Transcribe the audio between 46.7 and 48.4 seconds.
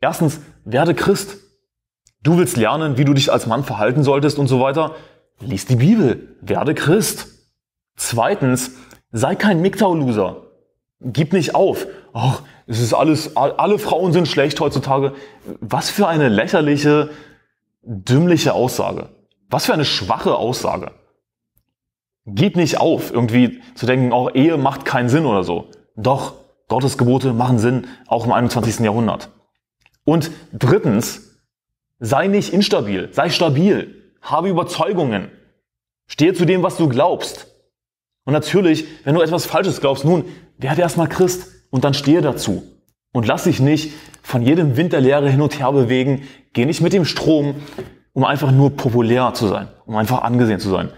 mit dem Strom, um